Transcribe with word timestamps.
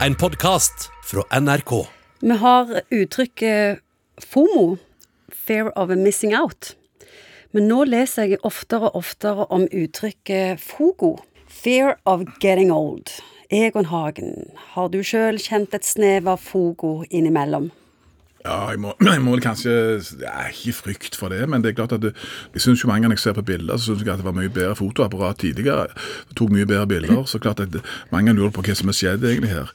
En 0.00 0.14
podkast 0.14 0.90
fra 1.04 1.40
NRK. 1.40 1.86
Vi 2.20 2.36
har 2.36 2.80
uttrykket 2.90 3.78
FOMO, 4.18 4.76
fear 5.46 5.78
of 5.78 5.88
missing 5.88 6.34
out. 6.34 6.76
Men 7.50 7.68
nå 7.70 7.84
leser 7.86 8.26
jeg 8.26 8.40
oftere 8.42 8.90
og 8.90 8.98
oftere 9.04 9.46
om 9.54 9.68
uttrykket 9.70 10.58
FOGO, 10.60 11.12
fear 11.46 11.94
of 12.04 12.26
getting 12.42 12.72
old. 12.74 13.12
Egon 13.50 13.86
Hagen, 13.86 14.50
har 14.74 14.90
du 14.90 14.98
sjøl 15.06 15.38
kjent 15.38 15.74
et 15.78 15.86
snev 15.86 16.26
av 16.26 16.42
FOGO 16.42 17.04
innimellom? 17.10 17.70
Ja, 18.44 18.68
jeg 18.70 18.80
må, 18.82 18.90
jeg 19.08 19.22
må 19.24 19.32
vel 19.32 19.40
kanskje 19.40 19.72
ja, 20.20 20.32
Ikke 20.52 20.74
frykt 20.76 21.16
for 21.16 21.32
det, 21.32 21.46
men 21.48 21.62
det 21.64 21.70
er 21.72 21.76
klart 21.78 21.94
at 21.96 22.02
det, 22.04 22.10
jeg 22.52 22.60
synes 22.60 22.82
jo 22.84 22.90
mange 22.90 23.06
ganger 23.06 23.16
jeg 23.16 23.22
ser 23.22 23.36
på 23.38 23.44
bilder, 23.48 23.78
så 23.80 23.86
syns 23.94 24.02
jeg 24.04 24.12
at 24.12 24.20
det 24.20 24.26
var 24.26 24.36
mye 24.36 24.52
bedre 24.52 24.74
fotoapparat 24.76 25.38
tidligere. 25.40 25.86
Det 26.28 26.36
tok 26.36 26.52
mye 26.52 26.66
bedre 26.68 26.86
bilder. 26.90 27.22
Så 27.30 27.40
klart 27.40 27.62
at 27.64 27.78
mange 28.12 28.34
lurer 28.36 28.52
på 28.52 28.64
hva 28.66 28.76
som 28.76 28.90
har 28.92 28.98
skjedd 28.98 29.24
egentlig 29.24 29.52
her. 29.54 29.72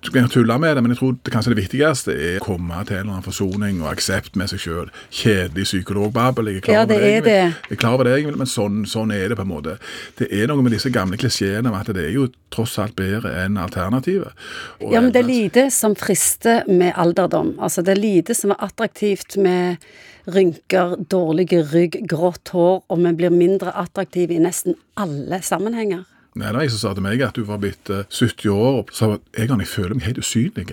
Så 0.00 0.14
kan 0.14 0.24
jeg 0.24 0.32
tulle 0.32 0.56
med 0.62 0.76
det, 0.78 0.84
men 0.86 0.94
jeg 0.94 1.00
tror 1.02 1.18
det 1.26 1.34
kanskje 1.34 1.52
det 1.52 1.60
viktigste 1.60 2.16
er 2.16 2.40
å 2.40 2.46
komme 2.46 2.80
til 2.88 2.96
en 2.96 3.02
eller 3.04 3.18
annen 3.18 3.26
forsoning 3.28 3.82
og 3.84 3.90
aksept 3.92 4.38
med 4.40 4.48
seg 4.54 4.64
sjøl. 4.64 4.90
Kjedelig 5.12 5.68
psykologbabel. 5.68 6.48
Jeg 6.54 6.62
er 6.62 6.66
klar 6.70 6.78
Ja, 6.80 6.86
det 6.88 6.96
over 6.96 7.04
det, 7.04 7.12
egentlig. 7.12 7.36
det. 7.36 7.68
Jeg 7.68 7.76
er 7.76 7.82
klar 7.84 7.98
over 7.98 8.08
det, 8.08 8.16
egentlig, 8.16 8.40
men 8.40 8.52
sånn, 8.56 8.80
sånn 8.88 9.12
er 9.12 9.28
det 9.28 9.36
på 9.38 9.44
en 9.44 9.52
måte. 9.52 9.76
Det 10.18 10.30
er 10.32 10.48
noe 10.48 10.64
med 10.64 10.72
disse 10.78 10.92
gamle 10.94 11.20
klisjeene 11.20 11.68
om 11.68 11.76
at 11.76 11.92
det 11.92 12.08
er 12.08 12.16
jo 12.16 12.30
tross 12.56 12.78
alt 12.82 12.96
bedre 12.98 13.32
enn 13.44 13.60
alternativet. 13.60 14.34
Og 14.80 14.92
Ja, 14.92 15.00
men 15.04 15.12
det 15.14 15.22
er 15.22 15.28
lite 15.30 15.68
som 15.74 15.94
frister 15.98 16.66
med 16.68 16.94
alderdom. 16.96 17.54
Altså, 17.60 17.84
det 17.86 17.96
er 17.96 18.02
lite 18.02 18.34
som 18.34 18.54
er 18.54 18.64
attraktivt 18.66 19.36
med 19.36 19.82
rynker, 20.26 20.96
dårlige 21.10 21.62
rygg, 21.70 22.00
grått 22.10 22.50
hår, 22.54 22.82
og 22.88 23.00
vi 23.04 23.14
blir 23.20 23.34
mindre 23.34 23.74
attraktive 23.78 24.34
i 24.34 24.42
nesten 24.42 24.74
alle 24.98 25.40
sammenhenger. 25.44 26.04
Nei, 26.36 26.50
det 26.50 26.58
var 26.58 26.66
jeg 26.66 26.74
som 26.74 26.82
sa 26.82 26.92
til 26.96 27.06
meg 27.06 27.22
at 27.24 27.38
du 27.38 27.46
var 27.48 27.62
blitt 27.62 27.88
eh, 27.92 28.04
70 28.12 28.52
år 28.52 28.82
og 28.82 28.92
sa 28.92 29.14
at 29.14 29.24
jeg, 29.38 29.48
jeg 29.48 29.70
føler 29.70 29.96
meg 29.96 30.08
helt 30.10 30.20
usynlig. 30.20 30.66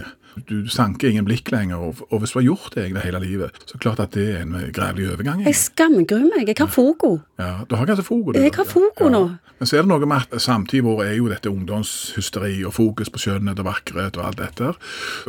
Du 0.50 0.66
sanker 0.72 1.12
ingen 1.12 1.28
blikk 1.28 1.52
lenger, 1.54 1.78
og, 1.78 2.16
hvis 2.20 2.34
du 2.34 2.40
har 2.40 2.48
gjort 2.48 2.76
det 2.76 3.04
hele 3.06 3.22
livet, 3.22 3.54
så 3.64 3.76
er 3.76 3.78
det 3.78 3.84
klart 3.86 4.02
at 4.02 4.16
det 4.18 4.26
er 4.34 4.42
en 4.42 4.56
grevelig 4.56 4.74
grævlig 4.74 5.06
overgang. 5.14 5.44
Jeg 5.46 5.60
skamgruer 5.60 6.26
meg. 6.26 6.50
Jeg 6.50 6.58
har 6.60 6.72
FOGO. 6.74 7.12
Ja, 7.44 7.66
Du 7.70 7.76
har 7.76 7.90
kanskje 7.90 8.06
fogo? 8.08 8.32
du, 8.32 8.40
Jeg 8.40 8.54
har 8.56 8.68
fogo 8.70 9.10
nå. 9.12 9.24
Men 9.60 9.70
så 9.70 9.78
er 9.78 9.86
det 9.86 9.92
noe 9.92 10.08
med 10.10 10.26
at 10.34 10.42
samtidig 10.44 10.84
vår 10.84 11.04
er 11.06 11.14
jo 11.18 11.28
dette 11.32 11.52
ungdomshysteri 11.52 12.64
og 12.68 12.74
fokus 12.76 13.12
på 13.14 13.22
skjønnhet 13.22 13.62
og 13.62 13.68
vakkerhet 13.70 14.18
og 14.20 14.26
alt 14.28 14.40
dette. 14.42 14.72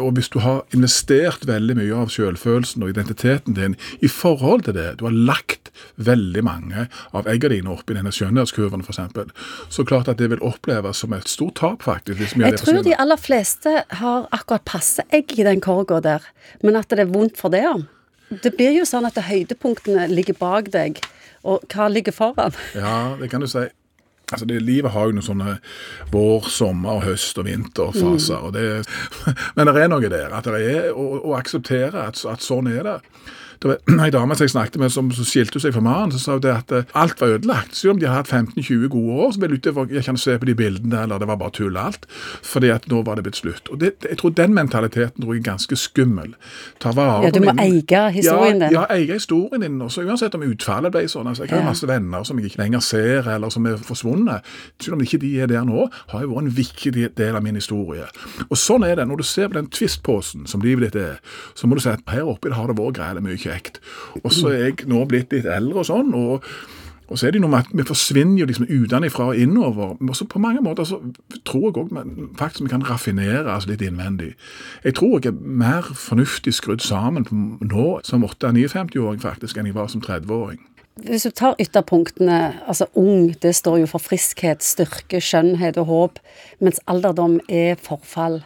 Og 0.03 0.15
hvis 0.17 0.31
du 0.33 0.41
har 0.43 0.62
investert 0.75 1.47
veldig 1.47 1.77
mye 1.79 2.01
av 2.05 2.11
selvfølelsen 2.15 2.83
og 2.83 2.95
identiteten 2.95 3.55
din 3.59 3.77
i 4.03 4.11
forhold 4.11 4.65
til 4.67 4.75
det, 4.79 4.89
du 4.98 5.06
har 5.06 5.15
lagt 5.15 5.71
veldig 6.03 6.43
mange 6.47 6.87
av 7.15 7.29
eggene 7.31 7.59
dine 7.59 7.75
oppi 7.75 7.95
denne 7.98 8.12
skjønnhetskurven 8.15 8.83
f.eks., 8.83 9.03
så 9.75 9.87
klart 9.87 10.11
at 10.11 10.19
det 10.23 10.31
vil 10.33 10.43
oppleves 10.43 11.03
som 11.05 11.15
et 11.17 11.28
stort 11.31 11.59
tap, 11.61 11.83
faktisk. 11.87 12.39
Jeg 12.39 12.59
tror 12.62 12.83
de 12.87 12.95
aller 12.99 13.21
fleste 13.21 13.83
har 14.01 14.28
akkurat 14.34 14.65
passe 14.67 15.05
egg 15.15 15.34
i 15.39 15.47
den 15.47 15.62
korga 15.65 16.01
der, 16.05 16.27
men 16.62 16.78
at 16.81 16.91
det 16.91 17.05
er 17.06 17.12
vondt 17.12 17.39
for 17.41 17.55
det 17.55 17.65
om. 17.71 17.87
Det 18.30 18.55
blir 18.56 18.72
jo 18.78 18.84
sånn 18.89 19.06
at 19.08 19.19
høydepunktene 19.20 20.08
ligger 20.11 20.36
bak 20.39 20.70
deg, 20.75 21.00
og 21.44 21.64
hva 21.72 21.89
ligger 21.92 22.14
foran? 22.17 22.56
Ja, 22.75 23.14
det 23.20 23.31
kan 23.33 23.44
du 23.44 23.48
si. 23.50 23.66
Altså 24.33 24.47
det, 24.48 24.62
Livet 24.64 24.94
har 24.94 25.11
jo 25.11 25.14
noen 25.19 25.27
sånne 25.27 25.58
vår, 26.11 26.47
sommer, 26.48 27.03
høst 27.05 27.36
og 27.39 27.44
vinterfaser. 27.44 28.41
og 28.41 28.55
det, 28.56 28.84
Men 29.56 29.69
det 29.69 29.83
er 29.83 29.91
noe 29.92 30.08
der. 30.08 30.33
at 30.33 30.48
det 30.48 30.62
er 30.64 30.92
Å, 30.97 31.05
å 31.20 31.34
akseptere 31.36 32.06
at, 32.08 32.22
at 32.25 32.42
sånn 32.42 32.70
er 32.72 32.83
det. 32.89 32.97
Det 33.65 33.70
var 33.70 34.05
Ei 34.05 34.11
dame 34.12 34.37
som 34.37 34.45
jeg 34.45 34.51
snakket 34.53 34.77
med 34.83 34.93
som, 34.93 35.07
som 35.17 35.25
skilte 35.25 35.61
seg 35.62 35.73
fra 35.73 35.81
mannen, 35.81 36.12
så 36.12 36.19
sa 36.20 36.34
det 36.39 36.51
at 36.53 36.73
eh, 36.77 36.84
alt 37.01 37.17
var 37.23 37.31
ødelagt. 37.39 37.73
Selv 37.79 37.95
om 37.95 38.01
de 38.03 38.06
har 38.11 38.19
hatt 38.21 38.29
15-20 38.29 38.91
gode 38.93 39.15
år, 39.25 39.31
så 39.33 39.41
ville 39.41 39.56
utover, 39.56 39.87
jeg 39.95 40.05
kan 40.05 40.19
se 40.21 40.34
på 40.39 40.48
de 40.51 40.55
bildene 40.59 40.98
eller 41.06 41.23
det 41.23 41.29
var 41.31 41.39
bare 41.41 41.55
tull 41.56 41.79
alt. 41.81 42.05
Fordi 42.45 42.69
at 42.75 42.84
nå 42.93 43.01
var 43.06 43.17
det 43.17 43.25
blitt 43.25 43.41
slutt. 43.41 43.71
Og 43.73 43.81
det, 43.81 43.95
jeg 44.05 44.19
tror 44.21 44.34
den 44.37 44.53
mentaliteten 44.55 45.23
tror 45.25 45.33
jeg 45.33 45.41
er 45.41 45.47
ganske 45.48 45.79
skummel. 45.81 46.34
Ta 46.84 46.93
vare 46.93 47.25
Ja, 47.25 47.31
du 47.33 47.41
må 47.41 47.55
eie 47.65 48.03
historien 48.19 48.61
din. 48.61 48.75
Ja, 48.77 48.84
eie 48.93 49.09
historien 49.17 49.65
din. 49.65 49.81
Også, 49.83 50.05
uansett 50.05 50.37
om 50.37 50.45
utfallet 50.45 50.93
ble 50.93 51.06
sånn. 51.09 51.31
Altså, 51.33 51.47
jeg 51.47 51.55
har 51.56 51.65
Ja. 51.65 51.71
masse 51.71 51.88
venner 51.88 52.25
som 52.28 52.38
jeg 52.38 52.50
ikke 52.53 52.61
lenger 52.67 52.84
ser, 52.84 53.31
eller 53.33 53.49
som 53.50 53.65
er 53.67 53.81
forsvunnet. 53.81 54.44
Selv 54.83 54.99
om 54.99 55.00
ikke 55.00 55.19
de 55.25 55.33
er 55.41 55.47
der 55.49 55.65
nå, 55.65 55.88
har 56.12 56.21
jo 56.21 56.34
vært 56.34 56.44
en 56.44 56.56
viktig 56.61 56.93
del 57.17 57.37
av 57.37 57.43
min 57.43 57.55
historie. 57.56 58.05
Og 58.50 58.56
sånn 58.61 58.84
er 58.84 58.97
det. 59.00 59.09
Når 59.09 59.17
du 59.17 59.22
ser 59.22 59.49
på 59.49 59.55
den 59.56 59.71
tvistposen 59.72 60.47
som 60.47 60.61
livet 60.61 60.93
ditt 60.93 61.00
er, 61.00 61.17
så 61.55 61.67
må 61.67 61.75
du 61.75 61.81
si 61.81 61.88
at 61.88 62.05
her 62.12 62.28
oppe 62.28 62.53
har 62.53 62.69
det 62.69 62.77
vært 62.77 62.99
greielig 63.00 63.22
mye 63.25 63.53
kjekt. 63.54 63.82
Og 64.22 64.32
så 64.34 64.50
er 64.53 64.65
jeg 64.69 64.88
nå 64.91 65.04
blitt 65.10 65.32
litt 65.34 65.47
eldre 65.47 65.84
og 65.84 65.92
sånn, 65.92 66.15
og 66.19 66.48
og 67.09 67.19
så 67.19 67.26
er 67.26 67.34
det 67.34 67.41
noe 67.42 67.53
med 67.53 67.66
at 67.66 67.72
Vi 67.76 67.84
forsvinner 67.84 68.41
jo 68.41 68.47
liksom 68.48 68.66
utenfra 68.70 69.25
og 69.32 69.37
innover. 69.37 69.97
Men 70.00 70.09
også 70.09 70.25
på 70.25 70.38
mange 70.38 70.62
måter 70.65 70.84
så 70.84 71.00
tror 71.44 71.66
jeg 71.69 71.76
også, 71.76 72.04
faktisk 72.38 72.62
vi 72.62 72.69
kan 72.69 72.91
raffinere 72.91 73.56
oss 73.56 73.66
litt 73.66 73.82
innvendig. 73.82 74.34
Jeg 74.84 74.94
tror 74.94 75.20
jeg 75.20 75.34
er 75.34 75.41
mer 75.41 75.82
fornuftig 75.82 76.54
skrudd 76.54 76.81
sammen 76.81 77.26
nå 77.60 78.00
som 78.04 78.25
58-59-åring 78.25 79.20
faktisk 79.20 79.59
enn 79.59 79.69
jeg 79.69 79.76
var 79.76 79.93
som 79.93 80.00
30-åring. 80.00 80.62
Hvis 81.04 81.26
du 81.26 81.31
tar 81.31 81.56
ytterpunktene, 81.59 82.54
altså 82.66 82.87
ung, 82.94 83.34
det 83.43 83.54
står 83.54 83.78
jo 83.82 83.87
for 83.91 83.98
friskhet, 83.98 84.62
styrke, 84.62 85.20
skjønnhet 85.20 85.76
og 85.82 85.87
håp, 85.87 86.19
mens 86.60 86.78
alderdom 86.87 87.41
er 87.48 87.75
forfall. 87.82 88.44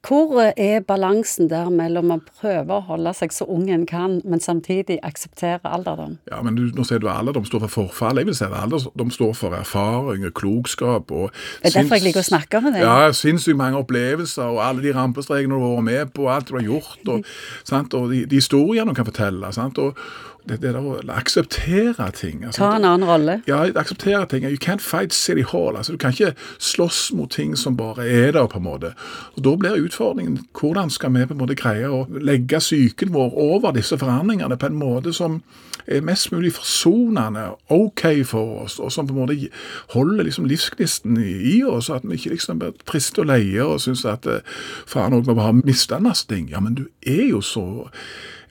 Hvor 0.00 0.32
er 0.56 0.80
balansen 0.80 1.50
der 1.50 1.68
mellom 1.68 2.08
å 2.14 2.16
prøve 2.24 2.72
å 2.72 2.84
holde 2.86 3.12
seg 3.18 3.34
så 3.36 3.44
ung 3.52 3.66
en 3.68 3.82
kan, 3.88 4.20
men 4.24 4.40
samtidig 4.40 4.96
akseptere 5.04 5.68
alderdom? 5.68 6.14
Ja, 6.30 6.38
men 6.46 6.56
du, 6.56 6.62
Nå 6.72 6.86
sier 6.88 7.02
du 7.02 7.08
alderdom 7.12 7.44
står 7.44 7.66
for 7.66 7.74
forfall. 7.74 8.22
Jeg 8.22 8.30
vil 8.30 8.38
si 8.38 8.46
at 8.46 8.56
alderdom 8.56 9.12
står 9.12 9.34
for 9.36 9.56
erfaring 9.58 10.24
og 10.24 10.32
klokskap. 10.40 11.12
og 11.12 11.28
Det 11.60 11.68
er 11.68 11.76
derfor 11.82 12.00
jeg 12.00 12.06
liker 12.08 12.24
å 12.24 12.30
snakke 12.30 12.62
med 12.64 12.78
deg. 12.78 12.86
Ja, 12.86 13.12
sinnssykt 13.12 13.60
mange 13.60 13.82
opplevelser, 13.82 14.48
og 14.48 14.64
alle 14.64 14.86
de 14.86 14.96
rampestrekene 14.96 15.52
du 15.52 15.60
har 15.60 15.76
vært 15.76 15.88
med 15.90 16.16
på, 16.16 16.30
alt 16.32 16.48
du 16.48 16.56
har 16.56 16.66
gjort, 16.70 17.00
og, 17.12 17.30
sant? 17.74 17.94
og 18.00 18.08
de, 18.14 18.24
de 18.30 18.40
historiene 18.40 18.88
du 18.88 18.96
kan 18.96 19.08
fortelle. 19.10 19.52
Sant? 19.52 19.78
Og 19.84 20.00
det, 20.48 20.60
det 20.62 20.74
der 20.74 20.80
å 20.80 20.98
akseptere 21.14 22.10
ting. 22.16 22.44
altså. 22.44 22.58
Ta 22.62 22.76
en 22.76 22.84
annen 22.84 23.08
rolle. 23.08 23.38
Ja, 23.48 23.62
akseptere 23.74 24.26
ting. 24.30 24.44
You 24.44 24.58
can't 24.60 24.84
fight 24.84 25.12
City 25.12 25.42
Hall. 25.42 25.76
altså 25.76 25.92
Du 25.92 25.98
kan 25.98 26.12
ikke 26.12 26.34
slåss 26.58 27.12
mot 27.12 27.30
ting 27.30 27.56
som 27.56 27.76
bare 27.76 28.06
er 28.08 28.32
der, 28.32 28.46
på 28.46 28.58
en 28.58 28.64
måte. 28.64 28.92
Og 29.36 29.44
Da 29.44 29.56
blir 29.56 29.80
utfordringen 29.84 30.38
hvordan 30.60 30.90
skal 30.90 31.14
vi 31.14 31.26
på 31.26 31.34
en 31.34 31.42
måte 31.42 31.58
greie 31.58 31.88
å 31.88 32.06
legge 32.10 32.58
psyken 32.58 33.12
vår 33.12 33.34
over 33.34 33.72
disse 33.72 33.98
forandringene 33.98 34.56
på 34.56 34.66
en 34.66 34.78
måte 34.78 35.12
som 35.12 35.42
er 35.86 36.04
mest 36.04 36.30
mulig 36.32 36.52
forsonende, 36.54 37.50
OK 37.68 38.04
for 38.28 38.64
oss, 38.64 38.78
og 38.78 38.92
som 38.92 39.06
på 39.08 39.14
en 39.14 39.20
måte 39.20 39.48
holder 39.94 40.24
liksom 40.24 40.46
livsgnisten 40.50 41.16
i, 41.18 41.32
i 41.56 41.62
oss, 41.66 41.90
at 41.90 42.04
vi 42.04 42.18
ikke 42.18 42.34
liksom 42.34 42.60
blir 42.60 42.76
triste 42.86 43.24
og 43.24 43.30
leie 43.32 43.64
og 43.64 43.80
syns 43.82 44.04
at 44.08 44.28
eh, 44.30 44.44
faen 44.86 45.16
òg, 45.16 45.26
vi 45.26 45.34
bare 45.34 45.50
har 45.50 45.62
mista 45.64 45.98
en 45.98 46.06
masse 46.06 46.28
ting. 46.30 46.48
Ja, 46.52 46.60
men 46.62 46.78
du 46.78 46.86
er 47.06 47.26
jo 47.30 47.40
så 47.44 47.64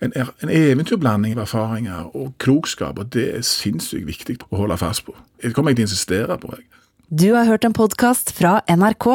en, 0.05 0.13
en 0.15 0.51
eventyrblanding 0.53 1.35
av 1.35 1.43
erfaringer 1.45 2.09
og 2.15 2.33
klokskap, 2.41 2.99
og 2.99 3.11
det 3.15 3.25
er 3.37 3.45
sinnssykt 3.45 4.07
viktig 4.07 4.37
å 4.49 4.63
holde 4.63 4.79
fast 4.79 5.05
på. 5.07 5.15
Det 5.41 5.53
kommer 5.55 5.73
jeg 5.73 5.81
til 5.81 5.87
å 5.87 5.89
insistere 5.89 6.39
på. 6.39 6.53
jeg. 6.55 6.67
Du 7.09 7.31
har 7.33 7.49
hørt 7.49 7.65
en 7.65 7.75
podkast 7.75 8.33
fra 8.37 8.59
NRK. 8.69 9.07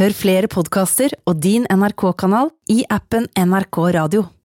Hør 0.00 0.14
flere 0.14 0.48
podkaster 0.48 1.12
og 1.26 1.42
din 1.42 1.66
NRK-kanal 1.66 2.52
i 2.70 2.84
appen 2.88 3.26
NRK 3.36 3.80
Radio. 3.98 4.30